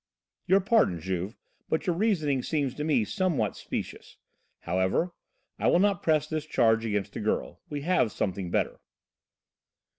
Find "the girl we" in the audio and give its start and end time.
7.13-7.81